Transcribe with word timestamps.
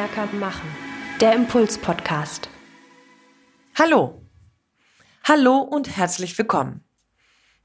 stärker 0.00 0.32
machen. 0.32 0.66
Der 1.20 1.34
Impuls-Podcast. 1.34 2.48
Hallo. 3.78 4.26
Hallo 5.24 5.58
und 5.58 5.94
herzlich 5.94 6.38
willkommen. 6.38 6.82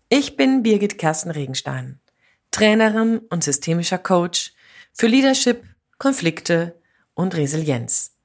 Ich 0.10 0.36
bin 0.36 0.62
Birgit 0.62 0.98
Kersten 0.98 1.32
Regenstein, 1.32 2.02
Trainerin 2.52 3.20
und 3.20 3.46
systemischer 3.46 4.00
Coach 4.00 4.52
für 4.92 5.08
Leadership, 5.08 5.64
Konflikte 5.98 6.78
und 7.14 7.36
Resilienz. 7.36 8.18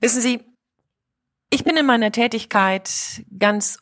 Wissen 0.00 0.20
Sie, 0.20 0.40
ich 1.50 1.62
bin 1.62 1.76
in 1.76 1.86
meiner 1.86 2.10
Tätigkeit 2.10 2.90
ganz 3.38 3.78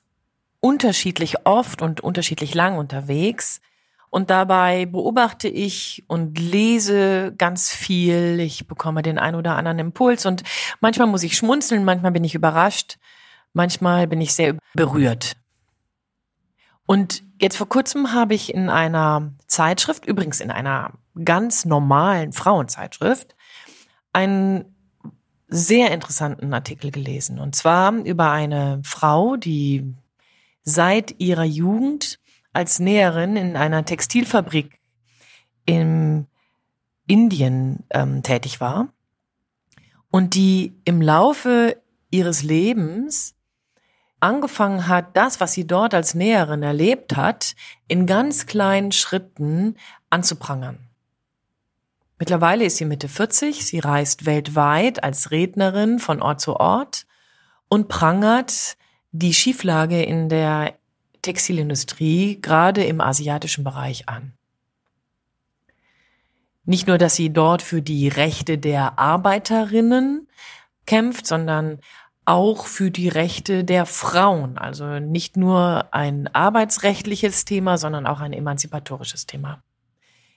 unterschiedlich 0.60 1.46
oft 1.46 1.80
und 1.80 2.02
unterschiedlich 2.02 2.52
lang 2.52 2.76
unterwegs 2.76 3.62
und 4.10 4.30
dabei 4.30 4.86
beobachte 4.86 5.48
ich 5.48 6.04
und 6.08 6.38
lese 6.38 7.34
ganz 7.36 7.70
viel. 7.70 8.40
Ich 8.40 8.66
bekomme 8.66 9.02
den 9.02 9.18
ein 9.18 9.34
oder 9.34 9.56
anderen 9.56 9.78
Impuls 9.78 10.26
und 10.26 10.42
manchmal 10.80 11.08
muss 11.08 11.22
ich 11.22 11.36
schmunzeln, 11.36 11.84
manchmal 11.84 12.12
bin 12.12 12.24
ich 12.24 12.34
überrascht, 12.34 12.98
manchmal 13.52 14.06
bin 14.06 14.20
ich 14.20 14.34
sehr 14.34 14.56
berührt. 14.74 15.36
Und 16.86 17.24
jetzt 17.40 17.56
vor 17.56 17.68
kurzem 17.68 18.12
habe 18.12 18.34
ich 18.34 18.54
in 18.54 18.70
einer 18.70 19.32
Zeitschrift, 19.48 20.06
übrigens 20.06 20.40
in 20.40 20.50
einer 20.50 20.92
ganz 21.24 21.64
normalen 21.64 22.32
Frauenzeitschrift, 22.32 23.34
einen 24.12 24.76
sehr 25.48 25.90
interessanten 25.90 26.52
Artikel 26.54 26.90
gelesen. 26.90 27.38
Und 27.38 27.54
zwar 27.56 27.92
über 27.92 28.30
eine 28.30 28.80
Frau, 28.84 29.36
die 29.36 29.94
seit 30.62 31.20
ihrer 31.20 31.44
Jugend 31.44 32.18
als 32.56 32.78
Näherin 32.80 33.36
in 33.36 33.56
einer 33.56 33.84
Textilfabrik 33.84 34.80
in 35.66 36.26
Indien 37.06 37.84
ähm, 37.90 38.22
tätig 38.22 38.60
war 38.60 38.88
und 40.10 40.34
die 40.34 40.74
im 40.86 41.02
Laufe 41.02 41.80
ihres 42.10 42.42
Lebens 42.42 43.34
angefangen 44.20 44.88
hat, 44.88 45.16
das, 45.16 45.38
was 45.38 45.52
sie 45.52 45.66
dort 45.66 45.92
als 45.92 46.14
Näherin 46.14 46.62
erlebt 46.62 47.14
hat, 47.14 47.54
in 47.88 48.06
ganz 48.06 48.46
kleinen 48.46 48.90
Schritten 48.90 49.76
anzuprangern. 50.08 50.78
Mittlerweile 52.18 52.64
ist 52.64 52.78
sie 52.78 52.86
Mitte 52.86 53.08
40, 53.08 53.66
sie 53.66 53.78
reist 53.80 54.24
weltweit 54.24 55.04
als 55.04 55.30
Rednerin 55.30 55.98
von 55.98 56.22
Ort 56.22 56.40
zu 56.40 56.56
Ort 56.56 57.06
und 57.68 57.88
prangert 57.88 58.78
die 59.12 59.34
Schieflage 59.34 60.02
in 60.02 60.30
der 60.30 60.78
Textilindustrie, 61.26 62.40
gerade 62.40 62.84
im 62.84 63.00
asiatischen 63.00 63.64
Bereich 63.64 64.08
an. 64.08 64.32
Nicht 66.64 66.86
nur, 66.86 66.98
dass 66.98 67.16
sie 67.16 67.32
dort 67.32 67.62
für 67.62 67.82
die 67.82 68.06
Rechte 68.06 68.58
der 68.58 68.98
Arbeiterinnen 68.98 70.28
kämpft, 70.86 71.26
sondern 71.26 71.80
auch 72.24 72.66
für 72.66 72.92
die 72.92 73.08
Rechte 73.08 73.64
der 73.64 73.86
Frauen. 73.86 74.56
Also 74.56 75.00
nicht 75.00 75.36
nur 75.36 75.88
ein 75.92 76.28
arbeitsrechtliches 76.32 77.44
Thema, 77.44 77.76
sondern 77.76 78.06
auch 78.06 78.20
ein 78.20 78.32
emanzipatorisches 78.32 79.26
Thema. 79.26 79.62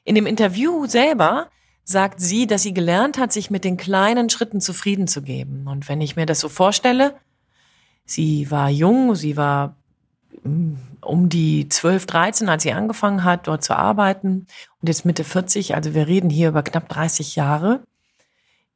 In 0.04 0.16
dem 0.16 0.26
Interview 0.26 0.88
selber 0.88 1.50
sagt 1.84 2.20
sie, 2.20 2.48
dass 2.48 2.64
sie 2.64 2.74
gelernt 2.74 3.20
hat, 3.20 3.32
sich 3.32 3.52
mit 3.52 3.64
den 3.64 3.78
kleinen 3.78 4.30
Schritten 4.30 4.60
zufrieden 4.60 5.08
zu 5.08 5.22
geben. 5.22 5.68
Und 5.68 5.88
wenn 5.88 6.02
ich 6.02 6.16
mir 6.16 6.26
das 6.26 6.40
so 6.40 6.50
vorstelle, 6.50 7.16
sie 8.06 8.50
war 8.50 8.70
jung, 8.70 9.14
sie 9.14 9.38
war 9.38 9.79
um 10.44 11.30
die 11.30 11.70
12, 11.70 12.06
13, 12.06 12.50
als 12.50 12.64
sie 12.64 12.74
angefangen 12.74 13.24
hat, 13.24 13.48
dort 13.48 13.64
zu 13.64 13.76
arbeiten 13.76 14.48
und 14.82 14.88
jetzt 14.88 15.06
Mitte 15.06 15.24
40, 15.24 15.76
also 15.76 15.94
wir 15.94 16.08
reden 16.08 16.30
hier 16.30 16.50
über 16.50 16.64
knapp 16.64 16.90
30 16.90 17.36
Jahre, 17.36 17.84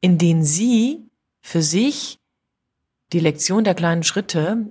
in 0.00 0.18
denen 0.18 0.44
sie 0.44 1.02
für 1.40 1.62
sich 1.62 2.18
die 3.12 3.20
Lektion 3.20 3.64
der 3.64 3.74
kleinen 3.74 4.02
Schritte 4.02 4.70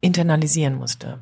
internalisieren 0.00 0.74
musste. 0.74 1.20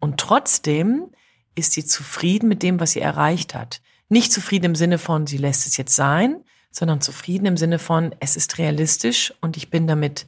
Und 0.00 0.18
trotzdem 0.18 1.08
ist 1.54 1.72
sie 1.72 1.84
zufrieden 1.84 2.48
mit 2.48 2.62
dem, 2.62 2.80
was 2.80 2.92
sie 2.92 3.00
erreicht 3.00 3.54
hat. 3.54 3.80
Nicht 4.08 4.32
zufrieden 4.32 4.66
im 4.66 4.74
Sinne 4.74 4.98
von, 4.98 5.26
sie 5.26 5.36
lässt 5.36 5.66
es 5.66 5.76
jetzt 5.76 5.94
sein, 5.94 6.44
sondern 6.70 7.00
zufrieden 7.00 7.46
im 7.46 7.56
Sinne 7.56 7.78
von, 7.78 8.14
es 8.20 8.36
ist 8.36 8.58
realistisch 8.58 9.32
und 9.40 9.56
ich 9.56 9.70
bin 9.70 9.86
damit 9.86 10.26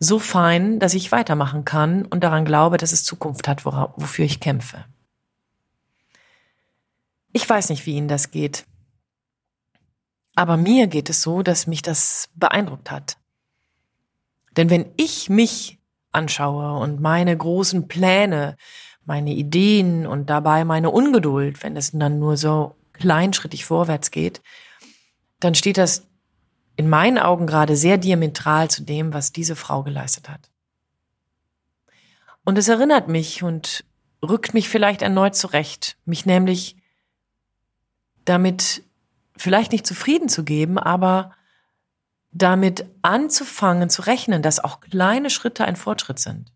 so 0.00 0.18
fein, 0.18 0.80
dass 0.80 0.94
ich 0.94 1.12
weitermachen 1.12 1.64
kann 1.64 2.06
und 2.06 2.24
daran 2.24 2.46
glaube, 2.46 2.78
dass 2.78 2.90
es 2.92 3.04
Zukunft 3.04 3.46
hat, 3.46 3.64
wofür 3.64 4.24
ich 4.24 4.40
kämpfe. 4.40 4.86
Ich 7.32 7.48
weiß 7.48 7.68
nicht, 7.68 7.86
wie 7.86 7.94
Ihnen 7.94 8.08
das 8.08 8.30
geht. 8.30 8.66
Aber 10.34 10.56
mir 10.56 10.86
geht 10.86 11.10
es 11.10 11.20
so, 11.22 11.42
dass 11.42 11.66
mich 11.66 11.82
das 11.82 12.30
beeindruckt 12.34 12.90
hat. 12.90 13.18
Denn 14.56 14.70
wenn 14.70 14.86
ich 14.96 15.28
mich 15.28 15.78
anschaue 16.12 16.80
und 16.80 17.00
meine 17.00 17.36
großen 17.36 17.86
Pläne, 17.86 18.56
meine 19.04 19.32
Ideen 19.34 20.06
und 20.06 20.30
dabei 20.30 20.64
meine 20.64 20.90
Ungeduld, 20.90 21.62
wenn 21.62 21.76
es 21.76 21.92
dann 21.92 22.18
nur 22.18 22.36
so 22.36 22.74
kleinschrittig 22.94 23.64
vorwärts 23.64 24.10
geht, 24.10 24.40
dann 25.40 25.54
steht 25.54 25.78
das 25.78 26.09
in 26.76 26.88
meinen 26.88 27.18
Augen 27.18 27.46
gerade 27.46 27.76
sehr 27.76 27.98
diametral 27.98 28.70
zu 28.70 28.82
dem, 28.82 29.12
was 29.12 29.32
diese 29.32 29.56
Frau 29.56 29.82
geleistet 29.82 30.28
hat. 30.28 30.50
Und 32.44 32.58
es 32.58 32.68
erinnert 32.68 33.08
mich 33.08 33.42
und 33.42 33.84
rückt 34.22 34.54
mich 34.54 34.68
vielleicht 34.68 35.02
erneut 35.02 35.36
zurecht, 35.36 35.96
mich 36.04 36.26
nämlich 36.26 36.76
damit 38.24 38.82
vielleicht 39.36 39.72
nicht 39.72 39.86
zufrieden 39.86 40.28
zu 40.28 40.44
geben, 40.44 40.78
aber 40.78 41.32
damit 42.32 42.86
anzufangen 43.02 43.90
zu 43.90 44.02
rechnen, 44.02 44.42
dass 44.42 44.62
auch 44.62 44.80
kleine 44.80 45.30
Schritte 45.30 45.64
ein 45.64 45.76
Fortschritt 45.76 46.18
sind. 46.18 46.52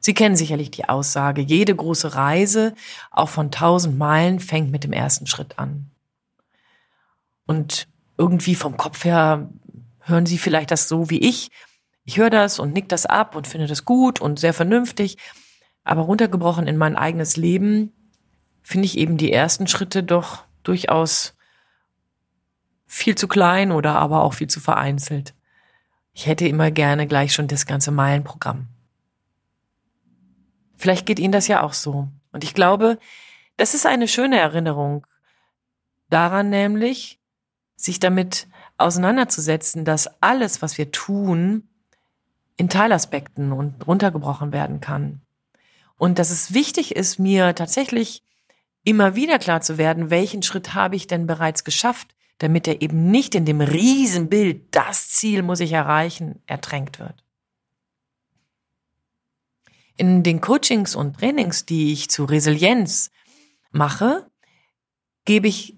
Sie 0.00 0.14
kennen 0.14 0.36
sicherlich 0.36 0.70
die 0.70 0.88
Aussage, 0.88 1.40
jede 1.40 1.74
große 1.74 2.14
Reise, 2.14 2.74
auch 3.10 3.28
von 3.28 3.50
tausend 3.50 3.98
Meilen, 3.98 4.40
fängt 4.40 4.70
mit 4.70 4.84
dem 4.84 4.92
ersten 4.92 5.26
Schritt 5.26 5.58
an. 5.58 5.90
Und 7.46 7.88
irgendwie 8.18 8.54
vom 8.54 8.76
Kopf 8.76 9.04
her 9.04 9.48
hören 10.00 10.26
Sie 10.26 10.38
vielleicht 10.38 10.70
das 10.70 10.88
so 10.88 11.10
wie 11.10 11.18
ich. 11.18 11.50
Ich 12.04 12.18
höre 12.18 12.30
das 12.30 12.58
und 12.58 12.72
nick 12.72 12.88
das 12.88 13.06
ab 13.06 13.34
und 13.34 13.46
finde 13.46 13.66
das 13.66 13.84
gut 13.84 14.20
und 14.20 14.38
sehr 14.38 14.54
vernünftig. 14.54 15.18
Aber 15.84 16.02
runtergebrochen 16.02 16.66
in 16.66 16.76
mein 16.76 16.96
eigenes 16.96 17.36
Leben 17.36 17.92
finde 18.62 18.86
ich 18.86 18.98
eben 18.98 19.16
die 19.16 19.32
ersten 19.32 19.66
Schritte 19.66 20.02
doch 20.02 20.44
durchaus 20.62 21.34
viel 22.86 23.16
zu 23.16 23.28
klein 23.28 23.72
oder 23.72 23.96
aber 23.96 24.22
auch 24.22 24.34
viel 24.34 24.48
zu 24.48 24.60
vereinzelt. 24.60 25.34
Ich 26.12 26.26
hätte 26.26 26.48
immer 26.48 26.70
gerne 26.70 27.06
gleich 27.06 27.34
schon 27.34 27.48
das 27.48 27.66
ganze 27.66 27.90
Meilenprogramm. 27.90 28.68
Vielleicht 30.76 31.06
geht 31.06 31.18
Ihnen 31.18 31.32
das 31.32 31.48
ja 31.48 31.62
auch 31.62 31.72
so. 31.72 32.08
Und 32.32 32.44
ich 32.44 32.54
glaube, 32.54 32.98
das 33.56 33.74
ist 33.74 33.86
eine 33.86 34.08
schöne 34.08 34.38
Erinnerung 34.38 35.06
daran 36.08 36.50
nämlich, 36.50 37.20
sich 37.76 38.00
damit 38.00 38.48
auseinanderzusetzen, 38.78 39.84
dass 39.84 40.22
alles, 40.22 40.62
was 40.62 40.78
wir 40.78 40.90
tun, 40.90 41.68
in 42.56 42.68
Teilaspekten 42.68 43.52
und 43.52 43.86
runtergebrochen 43.86 44.52
werden 44.52 44.80
kann. 44.80 45.20
Und 45.98 46.18
dass 46.18 46.30
es 46.30 46.54
wichtig 46.54 46.96
ist, 46.96 47.18
mir 47.18 47.54
tatsächlich 47.54 48.22
immer 48.84 49.14
wieder 49.14 49.38
klar 49.38 49.60
zu 49.60 49.78
werden, 49.78 50.10
welchen 50.10 50.42
Schritt 50.42 50.74
habe 50.74 50.96
ich 50.96 51.06
denn 51.06 51.26
bereits 51.26 51.64
geschafft, 51.64 52.14
damit 52.38 52.68
er 52.68 52.82
eben 52.82 53.10
nicht 53.10 53.34
in 53.34 53.44
dem 53.44 53.60
Riesenbild, 53.60 54.74
das 54.74 55.08
Ziel 55.08 55.42
muss 55.42 55.60
ich 55.60 55.72
erreichen, 55.72 56.42
ertränkt 56.46 56.98
wird. 56.98 57.24
In 59.96 60.22
den 60.22 60.42
Coachings 60.42 60.94
und 60.94 61.18
Trainings, 61.18 61.64
die 61.64 61.92
ich 61.92 62.10
zu 62.10 62.24
Resilienz 62.24 63.10
mache, 63.70 64.26
gebe 65.24 65.48
ich 65.48 65.75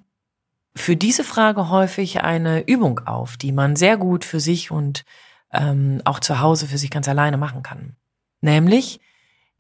für 0.79 0.97
diese 0.97 1.25
Frage 1.25 1.69
häufig 1.69 2.23
eine 2.23 2.67
Übung 2.67 3.01
auf, 3.01 3.37
die 3.37 3.53
man 3.53 3.77
sehr 3.77 3.97
gut 3.97 4.25
für 4.25 4.41
sich 4.41 4.71
und 4.71 5.05
ähm, 5.53 6.01
auch 6.05 6.21
zu 6.21 6.41
Hause 6.41 6.67
für 6.67 6.79
sich 6.79 6.91
ganz 6.91 7.09
alleine 7.09 7.37
machen 7.37 7.63
kann. 7.63 7.97
Nämlich 8.41 9.01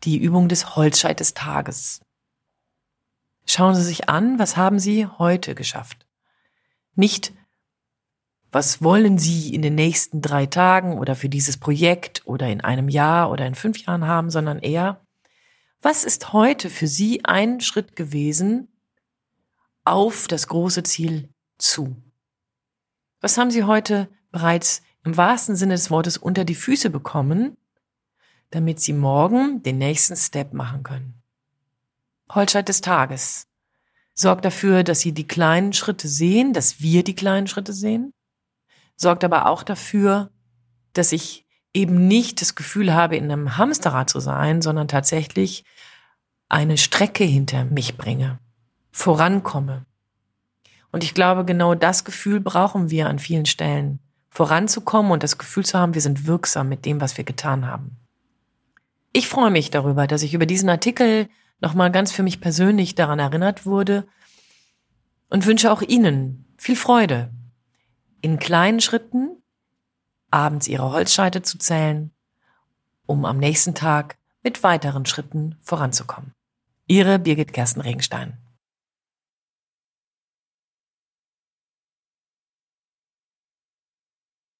die 0.05 0.19
Übung 0.19 0.49
des 0.49 0.77
Holzscheit 0.77 1.21
des 1.21 1.35
Tages. 1.35 2.01
Schauen 3.47 3.75
Sie 3.75 3.83
sich 3.83 4.09
an, 4.09 4.39
was 4.39 4.57
haben 4.57 4.79
Sie 4.79 5.07
heute 5.07 5.55
geschafft? 5.55 6.07
Nicht, 6.95 7.33
was 8.51 8.83
wollen 8.83 9.19
Sie 9.19 9.55
in 9.55 9.63
den 9.63 9.75
nächsten 9.75 10.21
drei 10.21 10.47
Tagen 10.47 10.99
oder 10.99 11.17
für 11.17 11.29
dieses 11.29 11.57
Projekt 11.57 12.23
oder 12.27 12.49
in 12.49 12.61
einem 12.61 12.89
Jahr 12.89 13.31
oder 13.31 13.47
in 13.47 13.55
fünf 13.55 13.85
Jahren 13.85 14.07
haben, 14.07 14.31
sondern 14.31 14.59
eher, 14.59 15.01
was 15.81 16.05
ist 16.05 16.33
heute 16.33 16.71
für 16.71 16.87
Sie 16.87 17.25
ein 17.25 17.61
Schritt 17.61 17.97
gewesen 17.97 18.69
auf 19.93 20.29
das 20.29 20.49
große 20.49 20.83
Ziel 20.83 21.31
zu? 21.59 21.97
Was 23.21 23.39
haben 23.39 23.51
Sie 23.51 23.65
heute 23.65 24.09
bereits 24.31 24.83
im 25.05 25.17
wahrsten 25.17 25.57
Sinne 25.57 25.75
des 25.75 25.91
Wortes 25.91 26.17
unter 26.17 26.45
die 26.45 26.55
Füße 26.55 26.91
bekommen, 26.91 27.57
damit 28.51 28.81
Sie 28.81 28.93
morgen 28.93 29.63
den 29.63 29.79
nächsten 29.79 30.17
Step 30.17 30.53
machen 30.53 30.83
können? 30.83 31.23
Holzscheit 32.31 32.69
des 32.69 32.81
Tages. 32.81 33.47
sorgt 34.15 34.45
dafür, 34.45 34.83
dass 34.83 35.01
sie 35.01 35.13
die 35.13 35.29
kleinen 35.29 35.73
Schritte 35.73 36.09
sehen, 36.09 36.53
dass 36.53 36.81
wir 36.81 37.05
die 37.05 37.15
kleinen 37.15 37.47
Schritte 37.47 37.73
sehen, 37.73 38.13
sorgt 38.97 39.23
aber 39.23 39.47
auch 39.47 39.63
dafür, 39.63 40.33
dass 40.93 41.13
ich 41.13 41.47
eben 41.73 42.09
nicht 42.09 42.41
das 42.41 42.57
Gefühl 42.57 42.93
habe, 42.93 43.17
in 43.17 43.31
einem 43.31 43.57
Hamsterrad 43.57 44.11
zu 44.11 44.19
sein, 44.19 44.61
sondern 44.61 44.89
tatsächlich 44.89 45.65
eine 46.49 46.79
Strecke 46.79 47.23
hinter 47.23 47.65
mich 47.65 47.97
bringe, 47.97 48.41
vorankomme. 48.99 49.87
Und 50.91 51.05
ich 51.05 51.15
glaube, 51.15 51.45
genau 51.45 51.77
das 51.77 52.05
Gefühl 52.05 52.41
brauchen 52.41 52.91
wir 52.91 53.09
an 53.09 53.21
vielen 53.21 53.47
Stellen, 53.47 54.01
voranzukommen 54.29 55.13
und 55.13 55.23
das 55.23 55.39
Gefühl 55.39 55.65
zu 55.65 55.79
haben, 55.79 55.95
wir 55.95 56.01
sind 56.01 56.27
wirksam 56.27 56.69
mit 56.69 56.85
dem, 56.85 57.01
was 57.01 57.17
wir 57.17 57.25
getan 57.25 57.67
haben. 57.67 57.97
Ich 59.13 59.29
freue 59.29 59.53
mich 59.53 59.71
darüber, 59.71 60.09
dass 60.09 60.23
ich 60.23 60.35
über 60.35 60.47
diesen 60.47 60.69
Artikel 60.69 61.29
nochmal 61.61 61.93
ganz 61.93 62.11
für 62.11 62.25
mich 62.25 62.41
persönlich 62.41 62.97
daran 62.97 63.21
erinnert 63.21 63.67
wurde 63.67 64.07
und 65.31 65.47
wünsche 65.47 65.71
auch 65.71 65.83
Ihnen 65.83 66.53
viel 66.57 66.77
Freude, 66.77 67.31
in 68.21 68.41
kleinen 68.41 68.81
Schritten 68.81 69.31
abends 70.31 70.67
Ihre 70.67 70.91
Holzscheite 70.91 71.43
zu 71.43 71.57
zählen, 71.59 72.11
um 73.07 73.25
am 73.25 73.39
nächsten 73.39 73.75
Tag 73.77 74.19
mit 74.43 74.65
weiteren 74.65 75.07
Schritten 75.07 75.57
voranzukommen. 75.61 76.33
Ihre 76.89 77.21
Birgit 77.21 77.53
Gersten 77.53 77.81
Regenstein. 77.81 78.39